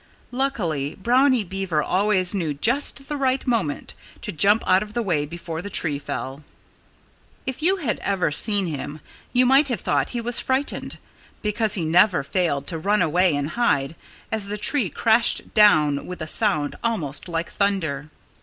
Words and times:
Luckily, 0.31 0.95
Brownie 0.95 1.43
Beaver 1.43 1.83
always 1.83 2.33
knew 2.33 2.55
just 2.55 3.07
the 3.07 3.17
right 3.17 3.45
moment 3.45 3.93
to 4.23 4.31
jump 4.31 4.63
out 4.65 4.81
of 4.81 4.93
the 4.93 5.03
way 5.03 5.27
before 5.27 5.61
the 5.61 5.69
tree 5.69 5.99
fell. 5.99 6.43
If 7.45 7.61
you 7.61 7.75
had 7.77 7.99
ever 7.99 8.31
seen 8.31 8.65
him 8.65 8.99
you 9.31 9.45
might 9.45 9.67
have 9.67 9.81
thought 9.81 10.09
he 10.09 10.19
was 10.19 10.39
frightened, 10.39 10.97
because 11.43 11.75
he 11.75 11.85
never 11.85 12.23
failed 12.23 12.65
to 12.65 12.79
run 12.79 13.03
away 13.03 13.35
and 13.35 13.51
hide 13.51 13.95
as 14.31 14.47
the 14.47 14.57
tree 14.57 14.89
crashed 14.89 15.53
down 15.53 16.07
with 16.07 16.19
a 16.19 16.27
sound 16.27 16.75
almost 16.83 17.27
like 17.29 17.51
thunder. 17.51 18.09